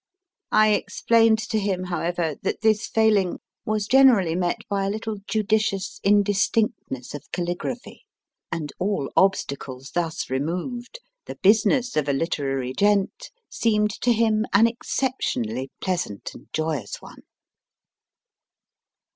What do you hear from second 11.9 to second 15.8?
of a literary gent seemed to him an exceptionally